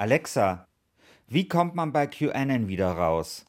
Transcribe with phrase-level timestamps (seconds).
[0.00, 0.66] Alexa,
[1.28, 3.44] wie kommt man bei QAnon wieder raus?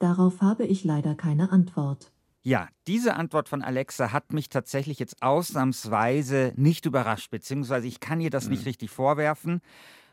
[0.00, 2.10] Darauf habe ich leider keine Antwort.
[2.42, 8.20] Ja, diese Antwort von Alexa hat mich tatsächlich jetzt ausnahmsweise nicht überrascht, beziehungsweise ich kann
[8.20, 8.54] ihr das mhm.
[8.54, 9.60] nicht richtig vorwerfen,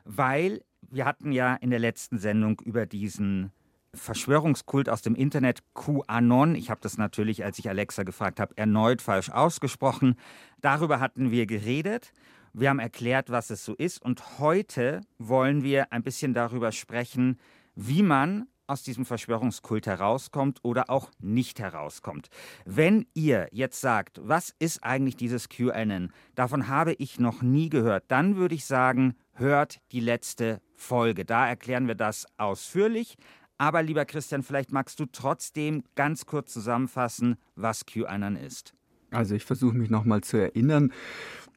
[0.05, 3.51] weil wir hatten ja in der letzten Sendung über diesen
[3.96, 6.53] Verschwörungskult aus dem Internet QAnon.
[6.53, 10.17] Ich habe das natürlich, als ich Alexa gefragt habe, erneut falsch ausgesprochen.
[10.62, 12.13] Darüber hatten wir geredet.
[12.54, 14.01] Wir haben erklärt, was es so ist.
[14.01, 17.40] Und heute wollen wir ein bisschen darüber sprechen,
[17.76, 22.29] wie man aus diesem Verschwörungskult herauskommt oder auch nicht herauskommt.
[22.66, 28.05] Wenn ihr jetzt sagt, was ist eigentlich dieses QAnon, davon habe ich noch nie gehört,
[28.07, 31.26] dann würde ich sagen, hört die letzte Folge.
[31.26, 33.17] Da erklären wir das ausführlich.
[33.57, 38.73] Aber lieber Christian, vielleicht magst du trotzdem ganz kurz zusammenfassen, was QAnon ist.
[39.13, 40.91] Also ich versuche mich nochmal zu erinnern.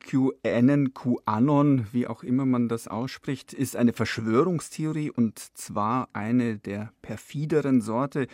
[0.06, 6.92] QAnon, QAnon, wie auch immer man das ausspricht, ist eine Verschwörungstheorie und zwar eine der
[7.02, 8.28] perfideren Sorte.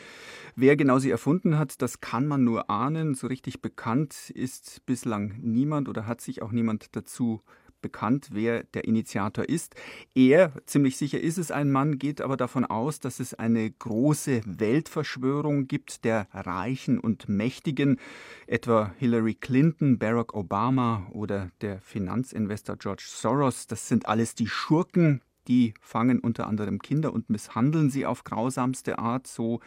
[0.55, 3.15] Wer genau sie erfunden hat, das kann man nur ahnen.
[3.15, 7.41] So richtig bekannt ist bislang niemand oder hat sich auch niemand dazu
[7.83, 9.75] bekannt, wer der Initiator ist.
[10.15, 14.41] Er, ziemlich sicher ist es ein Mann, geht aber davon aus, dass es eine große
[14.47, 17.99] Weltverschwörung gibt der Reichen und Mächtigen,
[18.47, 23.67] etwa Hillary Clinton, Barack Obama oder der Finanzinvestor George Soros.
[23.67, 28.99] Das sind alles die Schurken, die fangen unter anderem Kinder und misshandeln sie auf grausamste
[28.99, 29.61] Art, so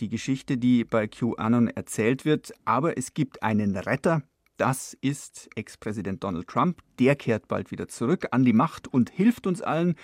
[0.00, 2.52] die Geschichte, die bei QAnon erzählt wird.
[2.64, 4.22] Aber es gibt einen Retter,
[4.60, 6.82] das ist Ex-Präsident Donald Trump.
[6.98, 9.96] Der kehrt bald wieder zurück an die Macht und hilft uns allen.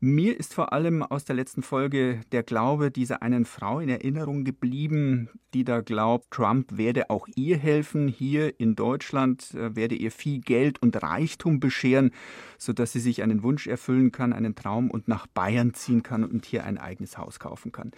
[0.00, 4.44] Mir ist vor allem aus der letzten Folge der Glaube dieser einen Frau in Erinnerung
[4.44, 10.12] geblieben, die da glaubt, Trump werde auch ihr helfen, hier in Deutschland äh, werde ihr
[10.12, 12.12] viel Geld und Reichtum bescheren,
[12.58, 16.46] sodass sie sich einen Wunsch erfüllen kann, einen Traum und nach Bayern ziehen kann und
[16.46, 17.90] hier ein eigenes Haus kaufen kann.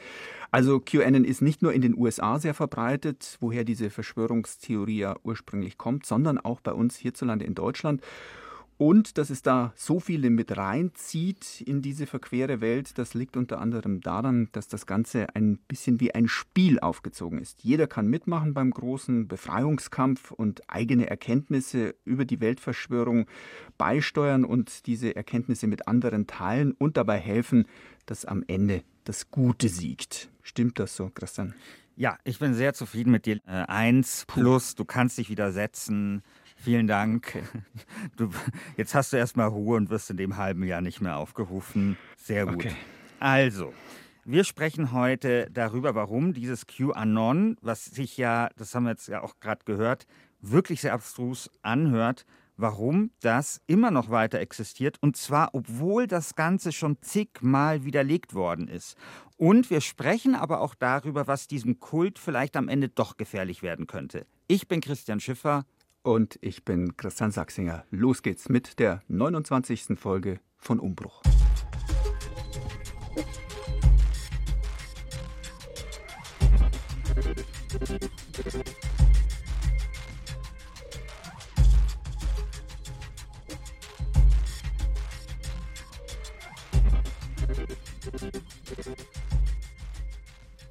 [0.51, 5.77] Also QAnon ist nicht nur in den USA sehr verbreitet, woher diese Verschwörungstheorie ja ursprünglich
[5.77, 8.01] kommt, sondern auch bei uns hierzulande in Deutschland.
[8.81, 13.61] Und dass es da so viele mit reinzieht in diese verquere Welt, das liegt unter
[13.61, 17.63] anderem daran, dass das Ganze ein bisschen wie ein Spiel aufgezogen ist.
[17.63, 23.27] Jeder kann mitmachen beim großen Befreiungskampf und eigene Erkenntnisse über die Weltverschwörung
[23.77, 27.67] beisteuern und diese Erkenntnisse mit anderen teilen und dabei helfen,
[28.07, 30.31] dass am Ende das Gute siegt.
[30.41, 31.53] Stimmt das so, Christian?
[31.97, 33.41] Ja, ich bin sehr zufrieden mit dir.
[33.47, 36.23] Äh, eins plus, du kannst dich widersetzen.
[36.63, 37.43] Vielen Dank.
[38.17, 38.31] Du,
[38.77, 41.97] jetzt hast du erstmal Ruhe und wirst in dem halben Jahr nicht mehr aufgerufen.
[42.17, 42.57] Sehr gut.
[42.57, 42.73] Okay.
[43.19, 43.73] Also,
[44.25, 49.23] wir sprechen heute darüber, warum dieses QAnon, was sich ja, das haben wir jetzt ja
[49.23, 50.07] auch gerade gehört,
[50.41, 52.27] wirklich sehr abstrus anhört,
[52.57, 58.69] warum das immer noch weiter existiert und zwar obwohl das Ganze schon zigmal widerlegt worden
[58.69, 58.97] ist.
[59.39, 63.87] Und wir sprechen aber auch darüber, was diesem Kult vielleicht am Ende doch gefährlich werden
[63.87, 64.27] könnte.
[64.47, 65.65] Ich bin Christian Schiffer
[66.03, 67.85] und ich bin Christian Sachsinger.
[67.91, 69.99] Los geht's mit der 29.
[69.99, 71.23] Folge von Umbruch.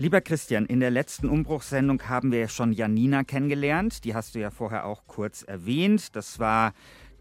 [0.01, 4.05] Lieber Christian, in der letzten Umbruchssendung haben wir ja schon Janina kennengelernt.
[4.05, 6.15] Die hast du ja vorher auch kurz erwähnt.
[6.15, 6.71] Das war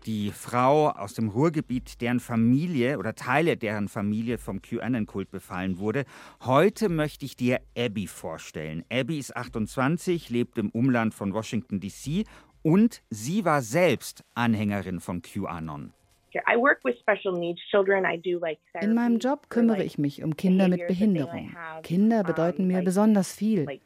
[0.07, 6.05] die Frau aus dem Ruhrgebiet, deren Familie oder Teile deren Familie vom QAnon-Kult befallen wurde.
[6.45, 8.85] Heute möchte ich dir Abby vorstellen.
[8.93, 12.27] Abby ist 28, lebt im Umland von Washington, D.C.
[12.63, 15.95] und sie war selbst Anhängerin von QAnon.
[18.81, 21.57] In meinem Job kümmere ich mich um Kinder mit Behinderung.
[21.83, 23.81] Kinder bedeuten mir besonders viel.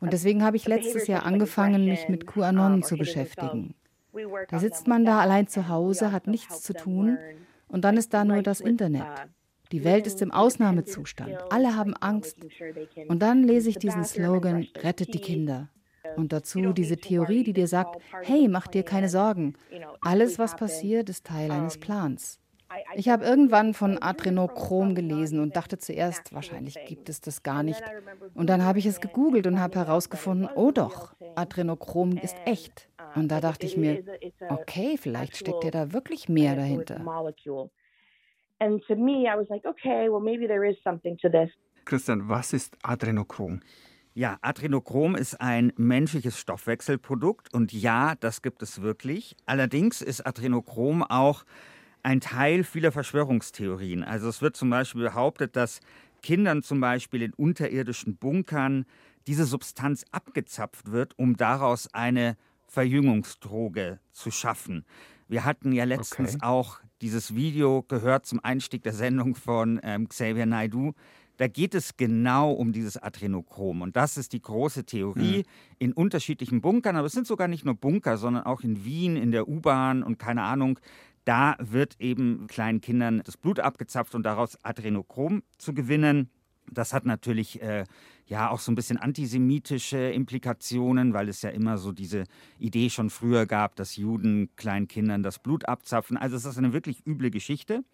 [0.00, 3.74] Und deswegen habe ich letztes Jahr angefangen, mich mit QAnon zu beschäftigen.
[4.48, 7.18] Da sitzt man da allein zu Hause, hat nichts zu tun
[7.68, 9.02] und dann ist da nur das Internet.
[9.02, 9.28] Uh,
[9.72, 11.36] die Welt ist im Ausnahmezustand.
[11.50, 12.36] Alle haben Angst.
[13.08, 15.68] Und dann lese ich diesen Slogan, rettet die Kinder.
[16.16, 19.54] Und dazu diese Theorie, die dir sagt, hey, mach dir keine Sorgen.
[20.02, 22.40] Alles, was passiert, ist Teil eines Plans.
[22.96, 27.82] Ich habe irgendwann von Adrenochrom gelesen und dachte zuerst, wahrscheinlich gibt es das gar nicht.
[28.34, 32.88] Und dann habe ich es gegoogelt und habe herausgefunden, oh doch, Adrenochrom ist echt.
[33.14, 34.02] Und da dachte ich mir,
[34.48, 36.98] okay, vielleicht steckt ja da wirklich mehr dahinter.
[41.84, 43.60] Christian, was ist Adrenochrom?
[44.16, 49.34] Ja, Adrenochrom ist ein menschliches Stoffwechselprodukt und ja, das gibt es wirklich.
[49.44, 51.44] Allerdings ist Adrenochrom auch
[52.04, 54.04] ein Teil vieler Verschwörungstheorien.
[54.04, 55.80] Also es wird zum Beispiel behauptet, dass
[56.22, 58.86] Kindern zum Beispiel in unterirdischen Bunkern
[59.26, 62.36] diese Substanz abgezapft wird, um daraus eine
[62.68, 64.84] Verjüngungsdroge zu schaffen.
[65.26, 66.44] Wir hatten ja letztens okay.
[66.44, 70.92] auch dieses Video gehört zum Einstieg der Sendung von ähm, Xavier Naidu.
[71.36, 73.82] Da geht es genau um dieses Adrenochrom.
[73.82, 75.76] Und das ist die große Theorie mhm.
[75.78, 76.96] in unterschiedlichen Bunkern.
[76.96, 80.18] Aber es sind sogar nicht nur Bunker, sondern auch in Wien, in der U-Bahn und
[80.18, 80.78] keine Ahnung.
[81.24, 86.30] Da wird eben kleinen Kindern das Blut abgezapft und daraus Adrenochrom zu gewinnen.
[86.70, 87.84] Das hat natürlich äh,
[88.26, 92.24] ja auch so ein bisschen antisemitische Implikationen, weil es ja immer so diese
[92.58, 96.16] Idee schon früher gab, dass Juden kleinen Kindern das Blut abzapfen.
[96.16, 97.84] Also es ist eine wirklich üble Geschichte.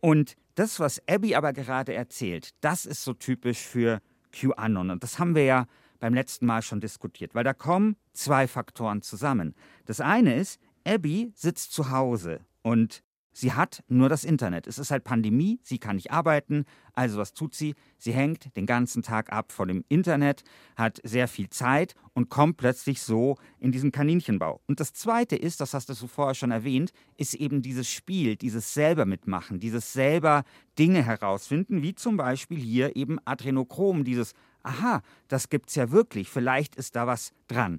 [0.00, 4.00] Und das, was Abby aber gerade erzählt, das ist so typisch für
[4.32, 4.90] QAnon.
[4.90, 5.66] Und das haben wir ja
[6.00, 9.54] beim letzten Mal schon diskutiert, weil da kommen zwei Faktoren zusammen.
[9.86, 13.02] Das eine ist, Abby sitzt zu Hause und
[13.40, 14.66] Sie hat nur das Internet.
[14.66, 16.64] Es ist halt Pandemie, sie kann nicht arbeiten.
[16.92, 17.76] Also was tut sie?
[17.96, 20.42] Sie hängt den ganzen Tag ab vor dem Internet,
[20.74, 24.60] hat sehr viel Zeit und kommt plötzlich so in diesen Kaninchenbau.
[24.66, 28.74] Und das Zweite ist, das hast du vorher schon erwähnt, ist eben dieses Spiel, dieses
[28.74, 30.42] selber mitmachen, dieses selber
[30.76, 34.32] Dinge herausfinden, wie zum Beispiel hier eben Adrenochrom, dieses
[34.64, 37.78] Aha, das gibt's ja wirklich, vielleicht ist da was dran.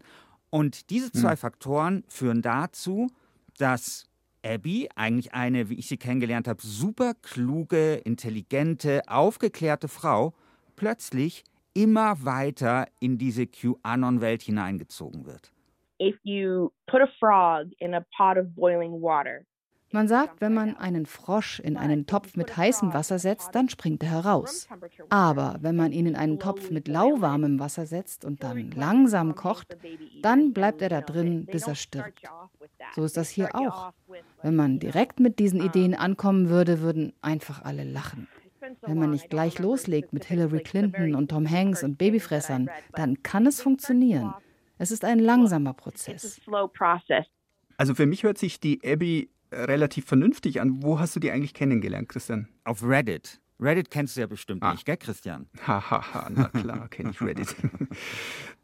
[0.51, 1.37] Und diese zwei hm.
[1.37, 3.09] Faktoren führen dazu,
[3.57, 4.08] dass
[4.43, 10.33] Abby, eigentlich eine, wie ich sie kennengelernt habe, super kluge, intelligente, aufgeklärte Frau,
[10.75, 11.43] plötzlich
[11.73, 15.51] immer weiter in diese QAnon-Welt hineingezogen wird.
[16.01, 19.45] If you put a frog in a pot of boiling water,
[19.91, 24.03] man sagt, wenn man einen Frosch in einen Topf mit heißem Wasser setzt, dann springt
[24.03, 24.67] er heraus.
[25.09, 29.77] Aber wenn man ihn in einen Topf mit lauwarmem Wasser setzt und dann langsam kocht,
[30.21, 32.21] dann bleibt er da drin, bis er stirbt.
[32.95, 33.91] So ist das hier auch.
[34.41, 38.27] Wenn man direkt mit diesen Ideen ankommen würde, würden einfach alle lachen.
[38.81, 43.47] Wenn man nicht gleich loslegt mit Hillary Clinton und Tom Hanks und Babyfressern, dann kann
[43.47, 44.33] es funktionieren.
[44.77, 46.39] Es ist ein langsamer Prozess.
[47.77, 50.83] Also für mich hört sich die Abby relativ vernünftig an.
[50.83, 52.47] Wo hast du die eigentlich kennengelernt, Christian?
[52.63, 53.39] Auf Reddit.
[53.59, 54.71] Reddit kennst du ja bestimmt ah.
[54.71, 55.47] nicht, gell, Christian?
[55.67, 57.55] Hahaha, na klar, kenne ich Reddit.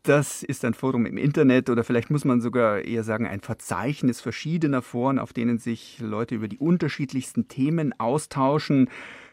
[0.03, 4.21] Das ist ein Forum im Internet oder vielleicht muss man sogar eher sagen, ein Verzeichnis
[4.21, 8.88] verschiedener Foren, auf denen sich Leute über die unterschiedlichsten Themen austauschen.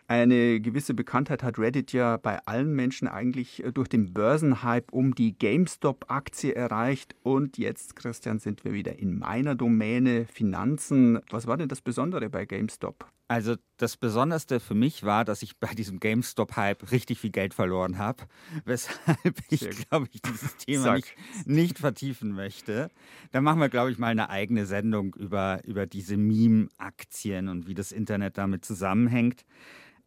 [0.08, 5.14] Eine gewisse Bekanntheit hat Reddit ja bei allen Menschen eigentlich äh, durch den Börsenhype um
[5.14, 7.14] die GameStop-Aktie erreicht.
[7.22, 11.20] Und jetzt, Christian, sind wir wieder in meiner Domäne Finanzen.
[11.30, 13.06] Was war denn das Besondere bei GameStop?
[13.32, 17.96] Also das Besonderste für mich war, dass ich bei diesem GameStop-Hype richtig viel Geld verloren
[17.96, 18.24] habe,
[18.66, 21.14] weshalb ich, glaube ich, dieses Thema nicht,
[21.46, 22.90] nicht, vertiefen möchte.
[23.30, 27.72] Da machen wir, glaube ich, mal eine eigene Sendung über, über diese Meme-Aktien und wie
[27.72, 29.46] das Internet damit zusammenhängt.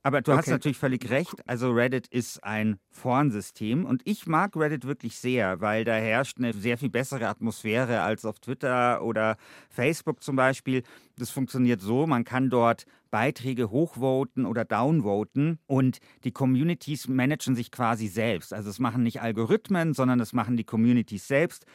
[0.06, 0.38] Aber du okay.
[0.38, 1.34] hast natürlich völlig recht.
[1.48, 6.54] Also Reddit ist ein Forensystem und ich mag Reddit wirklich sehr, weil da herrscht eine
[6.54, 9.36] sehr viel bessere Atmosphäre als auf Twitter oder
[9.68, 10.84] Facebook zum Beispiel.
[11.18, 17.72] Das funktioniert so, man kann dort Beiträge hochvoten oder downvoten und die Communities managen sich
[17.72, 18.54] quasi selbst.
[18.54, 21.66] Also es machen nicht Algorithmen, sondern es machen die Communities selbst.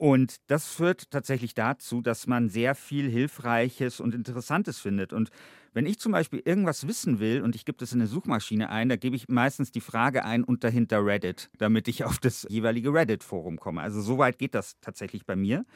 [0.00, 5.12] Und das führt tatsächlich dazu, dass man sehr viel Hilfreiches und Interessantes findet.
[5.12, 5.28] Und
[5.74, 8.88] wenn ich zum Beispiel irgendwas wissen will und ich gebe das in eine Suchmaschine ein,
[8.88, 12.94] da gebe ich meistens die Frage ein und dahinter Reddit, damit ich auf das jeweilige
[12.94, 13.82] Reddit-Forum komme.
[13.82, 15.66] Also so weit geht das tatsächlich bei mir.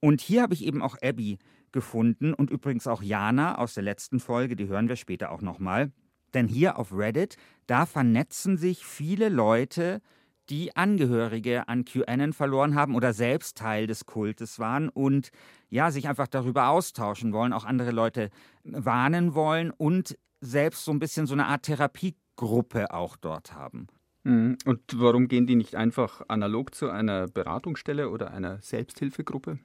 [0.00, 1.36] Und hier habe ich eben auch Abby
[1.70, 5.92] gefunden und übrigens auch Jana aus der letzten Folge, die hören wir später auch nochmal.
[6.32, 10.00] Denn hier auf Reddit, da vernetzen sich viele Leute,
[10.48, 15.30] die Angehörige an QAnon verloren haben oder selbst Teil des Kultes waren und
[15.68, 18.30] ja, sich einfach darüber austauschen wollen, auch andere Leute
[18.64, 23.88] warnen wollen und selbst so ein bisschen so eine Art Therapiegruppe auch dort haben.
[24.24, 24.58] Mhm.
[24.64, 29.58] Und warum gehen die nicht einfach analog zu einer Beratungsstelle oder einer Selbsthilfegruppe?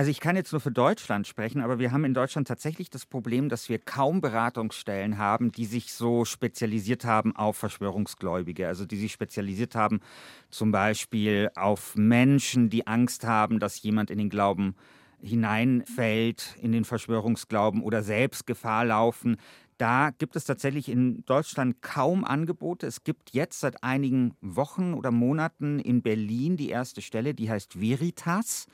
[0.00, 3.04] Also ich kann jetzt nur für Deutschland sprechen, aber wir haben in Deutschland tatsächlich das
[3.04, 8.66] Problem, dass wir kaum Beratungsstellen haben, die sich so spezialisiert haben auf Verschwörungsgläubige.
[8.66, 10.00] Also die sich spezialisiert haben
[10.48, 14.74] zum Beispiel auf Menschen, die Angst haben, dass jemand in den Glauben
[15.20, 19.36] hineinfällt, in den Verschwörungsglauben oder selbst Gefahr laufen.
[19.76, 22.86] Da gibt es tatsächlich in Deutschland kaum Angebote.
[22.86, 27.78] Es gibt jetzt seit einigen Wochen oder Monaten in Berlin die erste Stelle, die heißt
[27.78, 28.66] Veritas.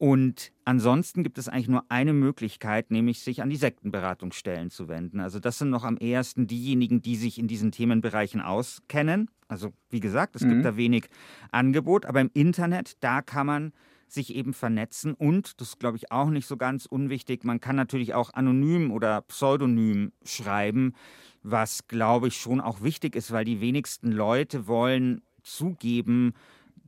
[0.00, 5.20] Und ansonsten gibt es eigentlich nur eine Möglichkeit, nämlich sich an die Sektenberatungsstellen zu wenden.
[5.20, 9.28] Also das sind noch am ehesten diejenigen, die sich in diesen Themenbereichen auskennen.
[9.46, 10.48] Also wie gesagt, es mhm.
[10.48, 11.10] gibt da wenig
[11.50, 13.72] Angebot, aber im Internet, da kann man
[14.08, 18.14] sich eben vernetzen und, das glaube ich auch nicht so ganz unwichtig, man kann natürlich
[18.14, 20.94] auch anonym oder pseudonym schreiben,
[21.42, 26.32] was glaube ich schon auch wichtig ist, weil die wenigsten Leute wollen zugeben,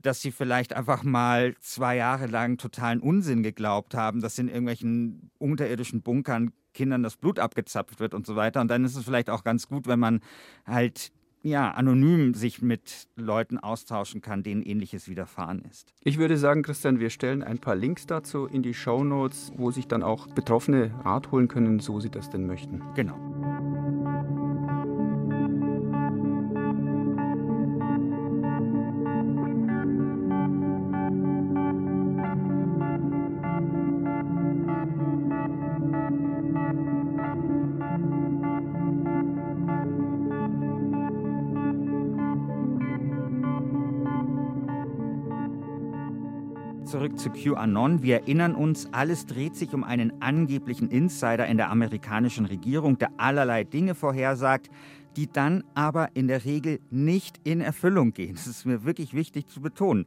[0.02, 5.30] dass sie vielleicht einfach mal zwei Jahre lang totalen Unsinn geglaubt haben, dass in irgendwelchen
[5.38, 8.60] unterirdischen Bunkern Kindern das Blut abgezapft wird und so weiter.
[8.60, 10.20] Und dann ist es vielleicht auch ganz gut, wenn man
[10.66, 15.92] halt ja, anonym sich mit Leuten austauschen kann, denen ähnliches widerfahren ist.
[16.02, 19.70] Ich würde sagen, Christian, wir stellen ein paar Links dazu in die Show Notes, wo
[19.70, 22.82] sich dann auch Betroffene Rat holen können, so sie das denn möchten.
[22.94, 23.18] Genau.
[46.92, 48.02] Zurück zu QAnon.
[48.02, 53.12] Wir erinnern uns, alles dreht sich um einen angeblichen Insider in der amerikanischen Regierung, der
[53.16, 54.68] allerlei Dinge vorhersagt,
[55.16, 58.34] die dann aber in der Regel nicht in Erfüllung gehen.
[58.34, 60.04] Das ist mir wirklich wichtig zu betonen.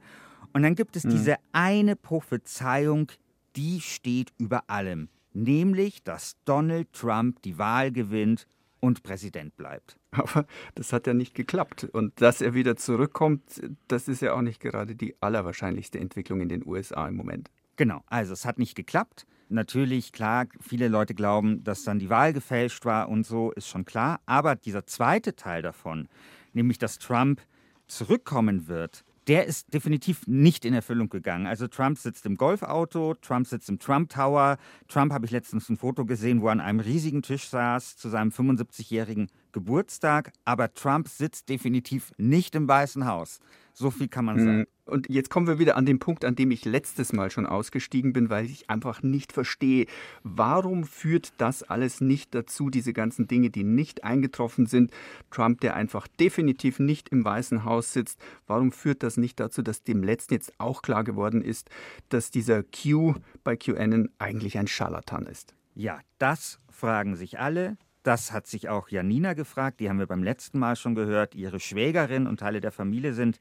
[0.53, 1.09] Und dann gibt es mhm.
[1.09, 3.11] diese eine Prophezeiung,
[3.55, 8.45] die steht über allem, nämlich, dass Donald Trump die Wahl gewinnt
[8.85, 9.97] und Präsident bleibt.
[10.11, 11.83] Aber das hat ja nicht geklappt.
[11.91, 13.41] Und dass er wieder zurückkommt,
[13.87, 17.49] das ist ja auch nicht gerade die allerwahrscheinlichste Entwicklung in den USA im Moment.
[17.75, 19.25] Genau, also es hat nicht geklappt.
[19.49, 23.85] Natürlich, klar, viele Leute glauben, dass dann die Wahl gefälscht war und so, ist schon
[23.85, 24.21] klar.
[24.25, 26.07] Aber dieser zweite Teil davon,
[26.53, 27.41] nämlich dass Trump
[27.87, 31.47] zurückkommen wird, der ist definitiv nicht in Erfüllung gegangen.
[31.47, 34.57] Also Trump sitzt im Golfauto, Trump sitzt im Trump Tower.
[34.87, 38.09] Trump habe ich letztens ein Foto gesehen, wo er an einem riesigen Tisch saß zu
[38.09, 40.33] seinem 75-jährigen Geburtstag.
[40.43, 43.39] Aber Trump sitzt definitiv nicht im Weißen Haus.
[43.73, 44.57] So viel kann man sagen.
[44.59, 44.67] Hm.
[44.85, 48.13] Und jetzt kommen wir wieder an den Punkt, an dem ich letztes Mal schon ausgestiegen
[48.13, 49.87] bin, weil ich einfach nicht verstehe,
[50.23, 54.91] warum führt das alles nicht dazu, diese ganzen Dinge, die nicht eingetroffen sind,
[55.31, 59.83] Trump, der einfach definitiv nicht im Weißen Haus sitzt, warum führt das nicht dazu, dass
[59.83, 61.69] dem letzten jetzt auch klar geworden ist,
[62.09, 65.55] dass dieser Q bei QAnon eigentlich ein Scharlatan ist?
[65.73, 67.77] Ja, das fragen sich alle.
[68.05, 71.33] Das hat sich auch Janina gefragt, die haben wir beim letzten Mal schon gehört.
[71.33, 73.39] Ihre Schwägerin und Teile der Familie sind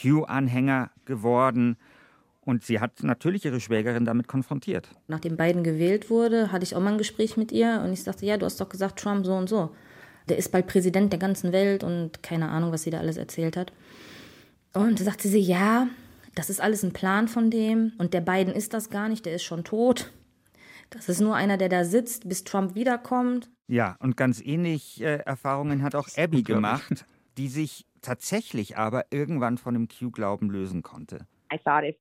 [0.00, 1.76] Q-Anhänger geworden.
[2.40, 4.88] Und sie hat natürlich ihre Schwägerin damit konfrontiert.
[5.08, 8.24] Nachdem Biden gewählt wurde, hatte ich auch mal ein Gespräch mit ihr und ich sagte,
[8.24, 9.74] ja, du hast doch gesagt, Trump so und so.
[10.28, 13.56] Der ist bald Präsident der ganzen Welt und keine Ahnung, was sie da alles erzählt
[13.56, 13.72] hat.
[14.74, 15.88] Und da sagte sie, ja,
[16.36, 19.34] das ist alles ein Plan von dem und der Biden ist das gar nicht, der
[19.34, 20.12] ist schon tot.
[20.90, 23.50] Das ist nur einer, der da sitzt, bis Trump wiederkommt.
[23.66, 27.06] Ja, und ganz ähnlich äh, Erfahrungen hat auch Abby gemacht,
[27.38, 31.26] die sich tatsächlich aber irgendwann von dem Q-Glauben lösen konnte.
[31.52, 31.96] I thought if,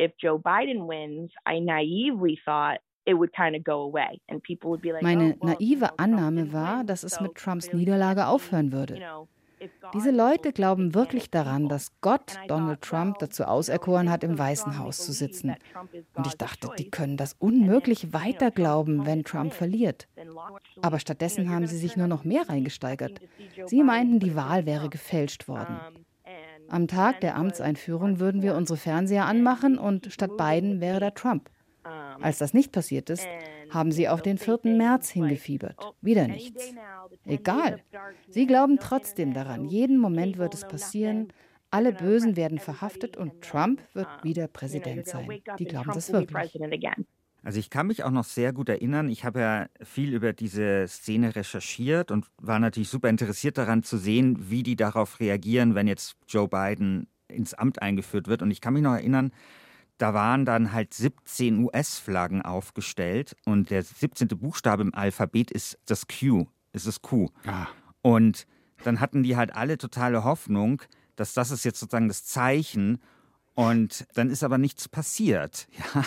[0.00, 2.80] if Joe Biden wins, I naively thought
[5.02, 8.98] meine oh, naive Annahme war, dass es mit Trumps Niederlage aufhören würde.
[9.92, 15.04] Diese Leute glauben wirklich daran, dass Gott Donald Trump dazu auserkoren hat, im Weißen Haus
[15.04, 15.54] zu sitzen.
[16.14, 20.08] Und ich dachte, die können das unmöglich weiter glauben, wenn Trump verliert.
[20.82, 23.20] Aber stattdessen haben sie sich nur noch mehr reingesteigert.
[23.66, 25.78] Sie meinten, die Wahl wäre gefälscht worden.
[26.68, 31.50] Am Tag der Amtseinführung würden wir unsere Fernseher anmachen und statt Biden wäre da Trump.
[32.20, 33.26] Als das nicht passiert ist,
[33.70, 34.60] haben sie auf den 4.
[34.64, 35.76] März hingefiebert.
[36.00, 36.72] Wieder nichts.
[37.24, 37.80] Egal.
[38.28, 39.66] Sie glauben trotzdem daran.
[39.66, 41.28] Jeden Moment wird es passieren.
[41.70, 45.28] Alle Bösen werden verhaftet und Trump wird wieder Präsident sein.
[45.58, 46.56] Die glauben das wirklich.
[47.42, 50.88] Also ich kann mich auch noch sehr gut erinnern, ich habe ja viel über diese
[50.88, 55.86] Szene recherchiert und war natürlich super interessiert daran zu sehen, wie die darauf reagieren, wenn
[55.86, 58.40] jetzt Joe Biden ins Amt eingeführt wird.
[58.40, 59.30] Und ich kann mich noch erinnern,
[59.98, 64.28] da waren dann halt 17 US-Flaggen aufgestellt und der 17.
[64.28, 67.28] Buchstabe im Alphabet ist das Q, ist das Q.
[67.46, 67.66] Ah.
[68.02, 68.46] Und
[68.82, 70.82] dann hatten die halt alle totale Hoffnung,
[71.16, 73.00] dass das ist jetzt sozusagen das Zeichen
[73.54, 75.68] und dann ist aber nichts passiert.
[75.94, 76.02] Ja?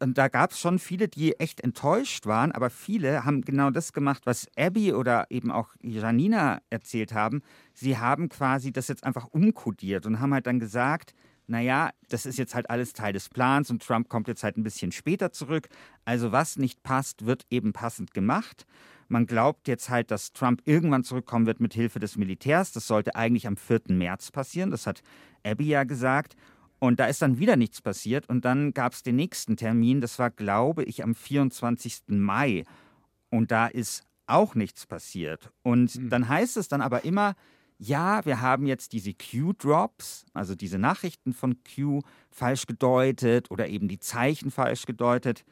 [0.00, 3.92] Und da gab es schon viele, die echt enttäuscht waren, aber viele haben genau das
[3.92, 7.42] gemacht, was Abby oder eben auch Janina erzählt haben.
[7.74, 11.14] Sie haben quasi das jetzt einfach umkodiert und haben halt dann gesagt,
[11.50, 14.62] naja, das ist jetzt halt alles Teil des Plans und Trump kommt jetzt halt ein
[14.62, 15.68] bisschen später zurück.
[16.04, 18.66] Also was nicht passt, wird eben passend gemacht.
[19.08, 22.70] Man glaubt jetzt halt, dass Trump irgendwann zurückkommen wird mit Hilfe des Militärs.
[22.70, 23.80] Das sollte eigentlich am 4.
[23.88, 24.70] März passieren.
[24.70, 25.02] Das hat
[25.44, 26.36] Abby ja gesagt.
[26.78, 28.28] Und da ist dann wieder nichts passiert.
[28.28, 30.00] Und dann gab es den nächsten Termin.
[30.00, 32.02] Das war, glaube ich, am 24.
[32.08, 32.64] Mai.
[33.28, 35.50] Und da ist auch nichts passiert.
[35.62, 36.10] Und hm.
[36.10, 37.34] dann heißt es dann aber immer,
[37.82, 43.88] ja, wir haben jetzt diese Q-Drops, also diese Nachrichten von Q falsch gedeutet oder eben
[43.88, 45.44] die Zeichen falsch gedeutet.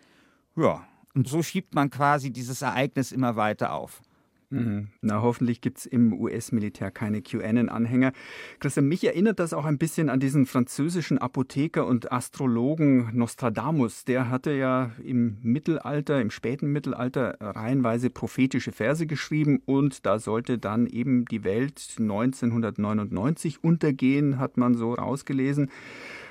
[0.54, 4.02] Ja, und so schiebt man quasi dieses Ereignis immer weiter auf.
[4.50, 4.88] Mhm.
[5.02, 8.12] Na, hoffentlich gibt es im US-Militär keine QAnon-Anhänger.
[8.60, 14.06] Christian, mich erinnert das auch ein bisschen an diesen französischen Apotheker und Astrologen Nostradamus.
[14.06, 20.58] Der hatte ja im Mittelalter, im späten Mittelalter, reihenweise prophetische Verse geschrieben und da sollte
[20.58, 25.70] dann eben die Welt 1999 untergehen, hat man so rausgelesen.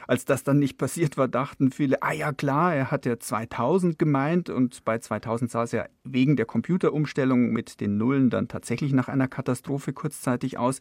[0.07, 3.99] Als das dann nicht passiert war, dachten viele, ah ja klar, er hat ja 2000
[3.99, 8.93] gemeint und bei 2000 sah es ja wegen der Computerumstellung mit den Nullen dann tatsächlich
[8.93, 10.79] nach einer Katastrophe kurzzeitig aus.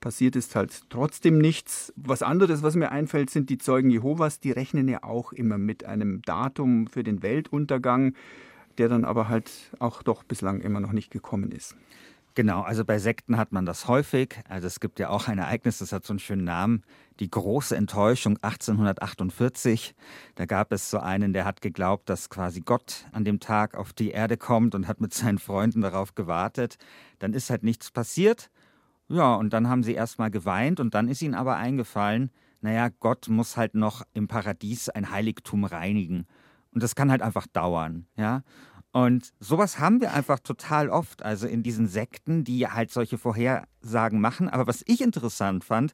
[0.00, 1.92] Passiert ist halt trotzdem nichts.
[1.96, 4.38] Was anderes, was mir einfällt, sind die Zeugen Jehovas.
[4.38, 8.14] Die rechnen ja auch immer mit einem Datum für den Weltuntergang,
[8.78, 9.50] der dann aber halt
[9.80, 11.76] auch doch bislang immer noch nicht gekommen ist.
[12.34, 14.36] Genau, also bei Sekten hat man das häufig.
[14.48, 16.82] Also es gibt ja auch ein Ereignis, das hat so einen schönen Namen,
[17.18, 19.94] die große Enttäuschung 1848.
[20.36, 23.92] Da gab es so einen, der hat geglaubt, dass quasi Gott an dem Tag auf
[23.92, 26.76] die Erde kommt und hat mit seinen Freunden darauf gewartet.
[27.18, 28.50] Dann ist halt nichts passiert.
[29.08, 33.28] Ja, und dann haben sie erstmal geweint und dann ist ihnen aber eingefallen, naja, Gott
[33.28, 36.26] muss halt noch im Paradies ein Heiligtum reinigen.
[36.72, 38.42] Und das kann halt einfach dauern, ja.
[38.92, 44.20] Und sowas haben wir einfach total oft, also in diesen Sekten, die halt solche Vorhersagen
[44.20, 44.48] machen.
[44.48, 45.92] Aber was ich interessant fand,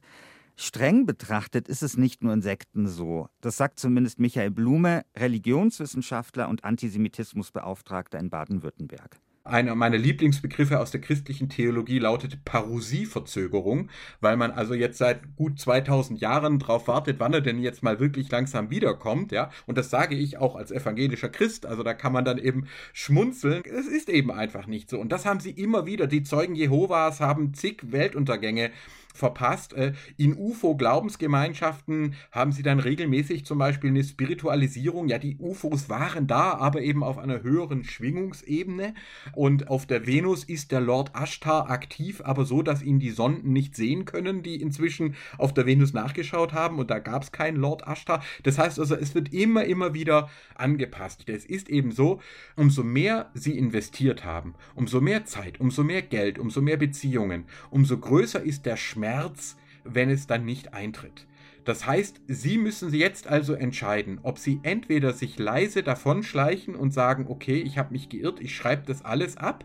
[0.55, 3.29] streng betrachtet ist es nicht nur in Sekten so.
[3.41, 9.19] Das sagt zumindest Michael Blume, Religionswissenschaftler und Antisemitismusbeauftragter in Baden-Württemberg.
[9.47, 13.89] Einer meiner Lieblingsbegriffe aus der christlichen Theologie lautet Parusieverzögerung,
[14.19, 17.99] weil man also jetzt seit gut 2000 Jahren darauf wartet, wann er denn jetzt mal
[17.99, 19.49] wirklich langsam wiederkommt, ja.
[19.65, 23.63] Und das sage ich auch als evangelischer Christ, also da kann man dann eben schmunzeln.
[23.65, 24.99] Es ist eben einfach nicht so.
[24.99, 26.07] Und das haben sie immer wieder.
[26.07, 28.71] Die Zeugen Jehovas haben zig Weltuntergänge
[29.17, 29.73] verpasst.
[29.73, 35.07] Äh, in UFO-Glaubensgemeinschaften haben sie dann regelmäßig zum Beispiel eine Spiritualisierung.
[35.07, 38.93] Ja, die UFOs waren da, aber eben auf einer höheren Schwingungsebene.
[39.33, 43.51] Und auf der Venus ist der Lord Ashtar aktiv, aber so, dass ihn die Sonden
[43.51, 46.79] nicht sehen können, die inzwischen auf der Venus nachgeschaut haben.
[46.79, 48.23] Und da gab es keinen Lord Ashtar.
[48.43, 51.27] Das heißt also, es wird immer, immer wieder angepasst.
[51.27, 52.21] Es ist eben so,
[52.55, 57.97] umso mehr sie investiert haben, umso mehr Zeit, umso mehr Geld, umso mehr Beziehungen, umso
[57.97, 61.27] größer ist der Schmerz Schmerz, wenn es dann nicht eintritt.
[61.63, 67.25] Das heißt, Sie müssen jetzt also entscheiden, ob Sie entweder sich leise davonschleichen und sagen,
[67.29, 69.63] okay, ich habe mich geirrt, ich schreibe das alles ab,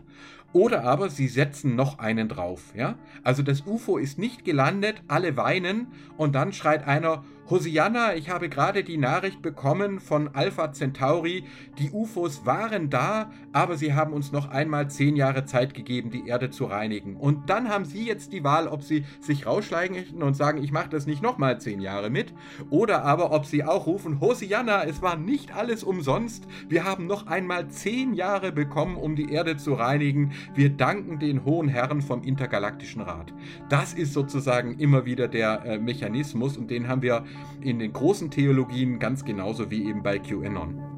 [0.53, 2.73] oder aber Sie setzen noch einen drauf.
[2.73, 2.97] Ja?
[3.23, 8.47] Also das UFO ist nicht gelandet, alle weinen und dann schreit einer, Hosianna, ich habe
[8.47, 11.43] gerade die Nachricht bekommen von Alpha Centauri,
[11.77, 16.25] die UFOs waren da, aber sie haben uns noch einmal zehn Jahre Zeit gegeben, die
[16.25, 17.17] Erde zu reinigen.
[17.17, 20.87] Und dann haben Sie jetzt die Wahl, ob Sie sich rausschleichen und sagen, ich mache
[20.87, 22.33] das nicht nochmal zehn Jahre mit,
[22.69, 27.27] oder aber ob Sie auch rufen, Hosianna, es war nicht alles umsonst, wir haben noch
[27.27, 32.23] einmal zehn Jahre bekommen, um die Erde zu reinigen, wir danken den hohen Herren vom
[32.23, 33.33] Intergalaktischen Rat.
[33.67, 37.25] Das ist sozusagen immer wieder der äh, Mechanismus und den haben wir
[37.61, 40.93] in den großen Theologien ganz genauso wie eben bei QAnon.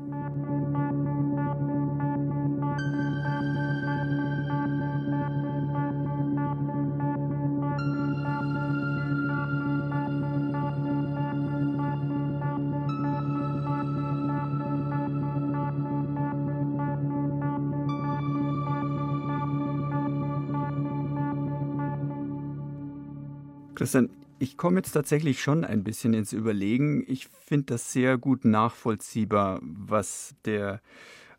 [23.76, 27.04] Christian, ich komme jetzt tatsächlich schon ein bisschen ins Überlegen.
[27.08, 30.82] Ich finde das sehr gut nachvollziehbar, was der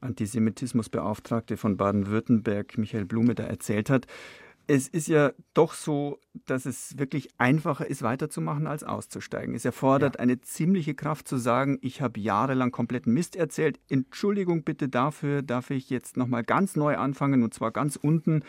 [0.00, 4.06] Antisemitismusbeauftragte von Baden-Württemberg, Michael Blume, da erzählt hat.
[4.68, 9.54] Es ist ja doch so, dass es wirklich einfacher ist, weiterzumachen, als auszusteigen.
[9.54, 10.20] Es erfordert ja.
[10.20, 13.78] eine ziemliche Kraft zu sagen, ich habe jahrelang kompletten Mist erzählt.
[13.88, 18.42] Entschuldigung bitte dafür, darf ich jetzt nochmal ganz neu anfangen und zwar ganz unten,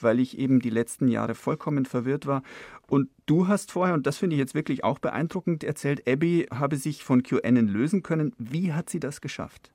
[0.00, 2.42] weil ich eben die letzten Jahre vollkommen verwirrt war.
[2.88, 6.76] Und du hast vorher, und das finde ich jetzt wirklich auch beeindruckend, erzählt, Abby habe
[6.76, 8.34] sich von QAnon lösen können.
[8.38, 9.70] Wie hat sie das geschafft?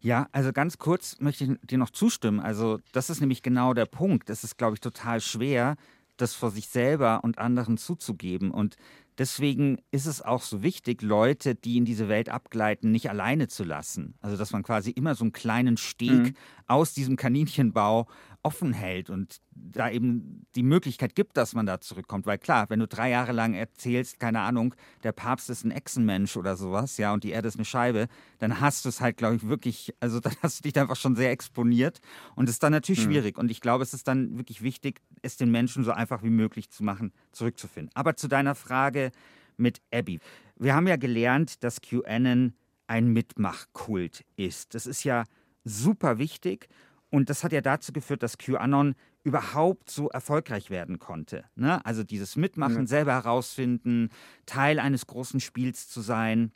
[0.00, 2.40] Ja, also ganz kurz möchte ich dir noch zustimmen.
[2.40, 4.30] Also das ist nämlich genau der Punkt.
[4.30, 5.76] Es ist, glaube ich, total schwer,
[6.16, 8.50] das vor sich selber und anderen zuzugeben.
[8.50, 8.76] Und
[9.18, 13.64] deswegen ist es auch so wichtig, Leute, die in diese Welt abgleiten, nicht alleine zu
[13.64, 14.14] lassen.
[14.20, 16.34] Also dass man quasi immer so einen kleinen Steg mhm.
[16.66, 18.06] aus diesem Kaninchenbau
[18.44, 22.26] offen hält und da eben die Möglichkeit gibt, dass man da zurückkommt.
[22.26, 26.36] Weil klar, wenn du drei Jahre lang erzählst, keine Ahnung, der Papst ist ein Echsenmensch
[26.36, 28.06] oder sowas, ja, und die Erde ist eine Scheibe,
[28.38, 31.16] dann hast du es halt, glaube ich, wirklich, also dann hast du dich einfach schon
[31.16, 32.00] sehr exponiert
[32.36, 33.12] und es ist dann natürlich mhm.
[33.12, 33.38] schwierig.
[33.38, 36.68] Und ich glaube, es ist dann wirklich wichtig, es den Menschen so einfach wie möglich
[36.68, 37.90] zu machen, zurückzufinden.
[37.94, 39.10] Aber zu deiner Frage
[39.56, 40.20] mit Abby.
[40.56, 42.52] Wir haben ja gelernt, dass QAnon
[42.86, 44.74] ein Mitmachkult ist.
[44.74, 45.24] Das ist ja
[45.64, 46.68] super wichtig
[47.14, 51.44] und das hat ja dazu geführt, dass QAnon überhaupt so erfolgreich werden konnte.
[51.54, 51.84] Ne?
[51.86, 52.86] Also dieses Mitmachen, ja.
[52.88, 54.08] selber herausfinden,
[54.46, 56.50] Teil eines großen Spiels zu sein.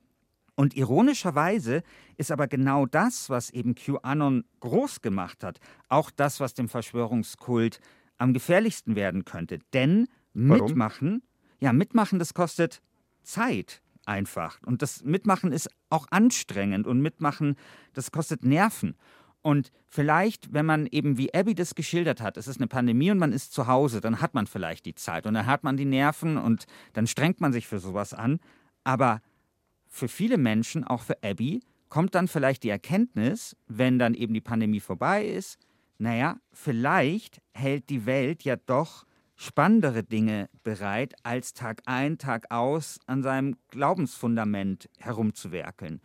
[0.57, 1.85] Und ironischerweise
[2.17, 7.79] ist aber genau das, was eben QAnon groß gemacht hat, auch das, was dem Verschwörungskult
[8.17, 9.61] am gefährlichsten werden könnte.
[9.73, 10.67] Denn Warum?
[10.67, 11.23] mitmachen,
[11.61, 12.83] ja, mitmachen, das kostet
[13.23, 14.59] Zeit einfach.
[14.67, 17.55] Und das Mitmachen ist auch anstrengend und mitmachen,
[17.93, 18.97] das kostet Nerven.
[19.43, 23.19] Und vielleicht, wenn man eben wie Abby das geschildert hat, es ist eine Pandemie und
[23.19, 25.85] man ist zu Hause, dann hat man vielleicht die Zeit und dann hat man die
[25.85, 28.41] Nerven und dann strengt man sich für sowas an.
[28.85, 29.23] Aber
[29.87, 34.41] für viele Menschen, auch für Abby, kommt dann vielleicht die Erkenntnis, wenn dann eben die
[34.41, 35.59] Pandemie vorbei ist,
[35.99, 42.99] naja, vielleicht hält die Welt ja doch spannendere Dinge bereit, als Tag ein, Tag aus
[43.07, 46.01] an seinem Glaubensfundament herumzuwerkeln.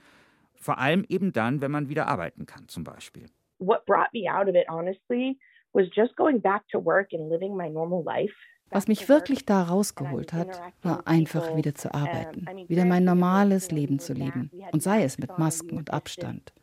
[0.64, 3.26] Vor allem eben dann, wenn man wieder arbeiten kann, zum Beispiel.
[3.60, 5.38] What brought me out of it, honestly,
[5.74, 8.34] was just going back to work and living my normal life.
[8.70, 14.00] Was mich wirklich da rausgeholt hat, war einfach wieder zu arbeiten, wieder mein normales Leben
[14.00, 16.54] zu leben, und sei es mit Masken und Abstand.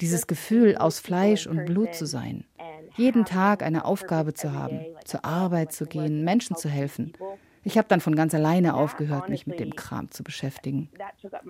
[0.00, 2.46] Dieses Gefühl, aus Fleisch und Blut zu sein,
[2.96, 7.12] jeden Tag eine Aufgabe zu haben, zur Arbeit zu gehen, Menschen zu helfen,
[7.66, 10.88] ich habe dann von ganz alleine aufgehört, mich mit dem Kram zu beschäftigen.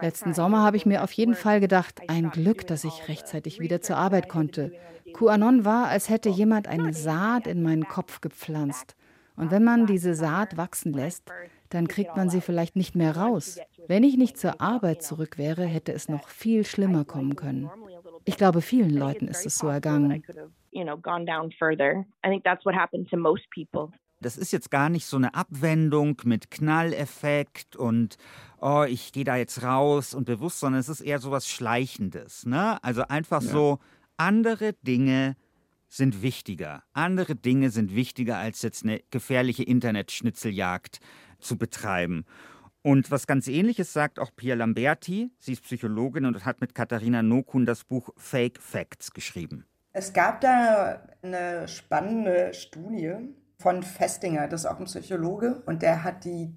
[0.01, 3.83] Letzten Sommer habe ich mir auf jeden Fall gedacht, ein Glück, dass ich rechtzeitig wieder
[3.83, 4.73] zur Arbeit konnte.
[5.13, 8.97] QAnon war, als hätte jemand eine Saat in meinen Kopf gepflanzt.
[9.37, 11.31] Und wenn man diese Saat wachsen lässt,
[11.69, 13.59] dann kriegt man sie vielleicht nicht mehr raus.
[13.87, 17.71] Wenn ich nicht zur Arbeit zurück wäre, hätte es noch viel schlimmer kommen können.
[18.25, 20.23] Ich glaube, vielen Leuten ist es so ergangen.
[24.21, 28.17] Das ist jetzt gar nicht so eine Abwendung mit Knalleffekt und
[28.61, 32.47] oh, ich gehe da jetzt raus und bewusst, sondern es ist eher so was Schleichendes.
[32.47, 32.83] Ne?
[32.83, 33.51] Also einfach ja.
[33.51, 33.79] so,
[34.17, 35.37] andere Dinge
[35.89, 36.83] sind wichtiger.
[36.93, 41.01] Andere Dinge sind wichtiger, als jetzt eine gefährliche Internetschnitzeljagd
[41.39, 42.25] zu betreiben.
[42.83, 45.31] Und was ganz ähnliches sagt auch Pia Lamberti.
[45.39, 49.67] Sie ist Psychologin und hat mit Katharina Nokun das Buch Fake Facts geschrieben.
[49.93, 53.15] Es gab da eine spannende Studie,
[53.59, 56.55] von Festinger, das ist auch ein Psychologe, und der hat die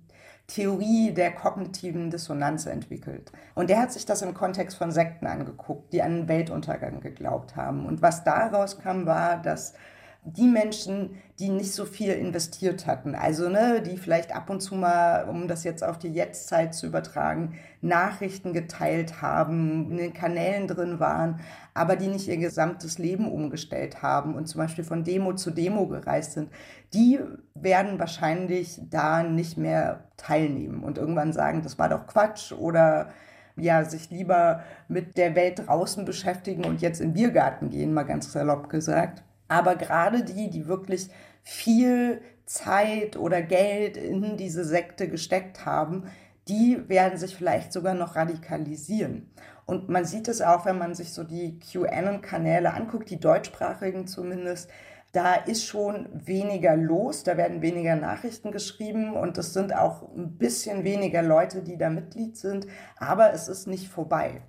[0.48, 3.32] Theorie der kognitiven Dissonanz entwickelt.
[3.56, 7.56] Und der hat sich das im Kontext von Sekten angeguckt, die an einen Weltuntergang geglaubt
[7.56, 7.86] haben.
[7.86, 9.74] Und was daraus kam, war, dass
[10.24, 14.76] die Menschen, die nicht so viel investiert hatten, also ne, die vielleicht ab und zu
[14.76, 20.68] mal, um das jetzt auf die Jetztzeit zu übertragen, Nachrichten geteilt haben, in den Kanälen
[20.68, 21.40] drin waren,
[21.74, 25.88] aber die nicht ihr gesamtes Leben umgestellt haben und zum Beispiel von Demo zu Demo
[25.88, 26.50] gereist sind,
[26.94, 27.20] die
[27.56, 33.10] werden wahrscheinlich da nicht mehr teilnehmen und irgendwann sagen, das war doch Quatsch oder
[33.56, 38.04] ja, sich lieber mit der Welt draußen beschäftigen und jetzt in den Biergarten gehen, mal
[38.04, 39.24] ganz salopp gesagt.
[39.50, 41.10] Aber gerade die, die wirklich
[41.44, 46.06] viel Zeit oder Geld in diese Sekte gesteckt haben,
[46.48, 49.30] die werden sich vielleicht sogar noch radikalisieren.
[49.66, 54.70] Und man sieht es auch, wenn man sich so die QAnon-Kanäle anguckt, die deutschsprachigen zumindest,
[55.12, 60.38] da ist schon weniger los, da werden weniger Nachrichten geschrieben und es sind auch ein
[60.38, 64.42] bisschen weniger Leute, die da Mitglied sind, aber es ist nicht vorbei.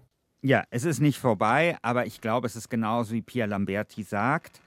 [0.43, 4.61] Ja, es ist nicht vorbei, aber ich glaube, es ist genauso wie Pia Lamberti sagt.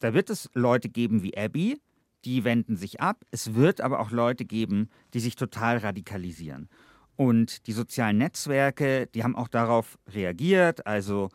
[0.00, 1.80] Da wird es Leute geben wie Abby,
[2.24, 3.24] die wenden sich ab.
[3.30, 6.68] Es wird aber auch Leute geben, die sich total radikalisieren.
[7.16, 10.86] Und die sozialen Netzwerke, die haben auch darauf reagiert.
[10.86, 11.28] Also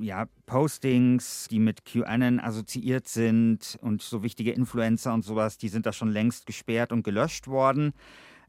[0.00, 5.86] ja, Postings, die mit QAnon assoziiert sind und so wichtige Influencer und sowas, die sind
[5.86, 7.92] da schon längst gesperrt und gelöscht worden.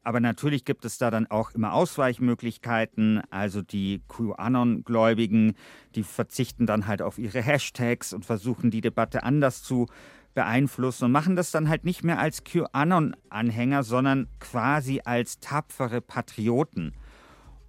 [0.03, 3.21] Aber natürlich gibt es da dann auch immer Ausweichmöglichkeiten.
[3.29, 5.53] Also die QAnon-Gläubigen,
[5.95, 9.87] die verzichten dann halt auf ihre Hashtags und versuchen die Debatte anders zu
[10.33, 16.93] beeinflussen und machen das dann halt nicht mehr als QAnon-Anhänger, sondern quasi als tapfere Patrioten.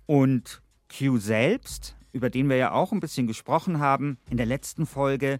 [0.07, 0.63] Und
[0.97, 5.39] Q selbst, über den wir ja auch ein bisschen gesprochen haben in der letzten Folge,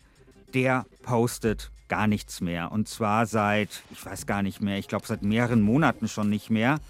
[0.53, 2.73] der postet gar nichts mehr.
[2.73, 6.51] Und zwar seit, ich weiß gar nicht mehr, ich glaube seit mehreren Monaten schon nicht
[6.51, 6.81] mehr.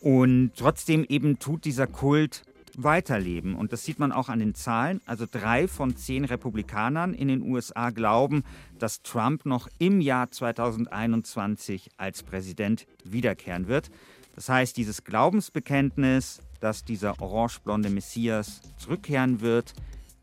[0.00, 2.42] Und trotzdem eben tut dieser Kult
[2.76, 3.54] weiterleben.
[3.54, 5.00] Und das sieht man auch an den Zahlen.
[5.06, 8.44] Also drei von zehn Republikanern in den USA glauben,
[8.78, 13.90] dass Trump noch im Jahr 2021 als Präsident wiederkehren wird.
[14.34, 19.72] Das heißt, dieses Glaubensbekenntnis, dass dieser orange-blonde Messias zurückkehren wird,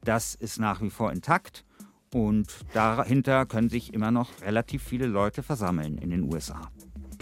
[0.03, 1.65] das ist nach wie vor intakt.
[2.13, 6.69] Und dahinter können sich immer noch relativ viele Leute versammeln in den USA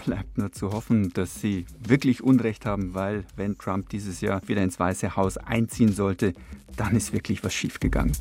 [0.04, 4.62] bleibt nur zu hoffen, dass sie wirklich Unrecht haben, weil wenn Trump dieses Jahr wieder
[4.62, 6.32] ins Weiße Haus einziehen sollte,
[6.76, 8.12] dann ist wirklich was schiefgegangen.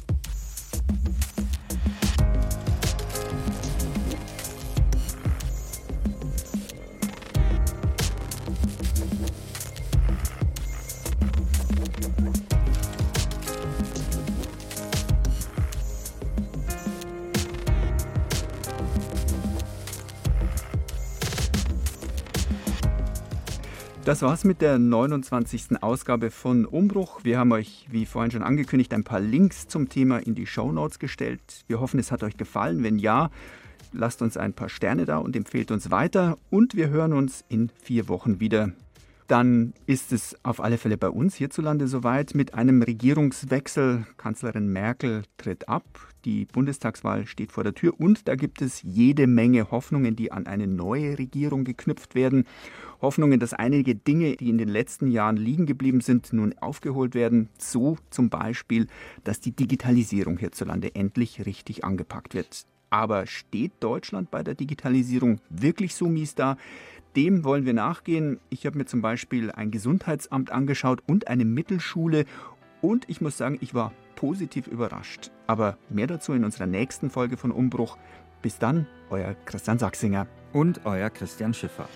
[24.12, 25.82] Das war's mit der 29.
[25.82, 27.24] Ausgabe von Umbruch.
[27.24, 30.69] Wir haben euch, wie vorhin schon angekündigt, ein paar Links zum Thema in die Show
[30.74, 31.63] Notes gestellt.
[31.67, 32.84] Wir hoffen, es hat euch gefallen.
[32.84, 33.32] Wenn ja,
[33.93, 36.38] lasst uns ein paar Sterne da und empfehlt uns weiter.
[36.50, 38.74] Und wir hören uns in vier Wochen wieder.
[39.32, 44.06] Dann ist es auf alle Fälle bei uns hierzulande soweit mit einem Regierungswechsel.
[44.17, 45.86] Kanzlerin Merkel tritt ab.
[46.26, 50.48] Die Bundestagswahl steht vor der Tür und da gibt es jede Menge Hoffnungen, die an
[50.48, 52.44] eine neue Regierung geknüpft werden.
[53.02, 57.48] Hoffnungen, dass einige Dinge, die in den letzten Jahren liegen geblieben sind, nun aufgeholt werden.
[57.58, 58.88] So zum Beispiel,
[59.24, 62.65] dass die Digitalisierung hierzulande endlich richtig angepackt wird.
[62.89, 66.58] Aber steht Deutschland bei der Digitalisierung wirklich so mies da?
[67.15, 68.39] Dem wollen wir nachgehen.
[68.50, 72.26] Ich habe mir zum Beispiel ein Gesundheitsamt angeschaut und eine Mittelschule.
[72.82, 75.32] Und ich muss sagen, ich war positiv überrascht.
[75.45, 77.97] Aber mehr dazu in unserer nächsten Folge von Umbruch.
[78.41, 80.28] Bis dann, euer Christian Sachsinger.
[80.54, 81.88] Und euer Christian Schiffer.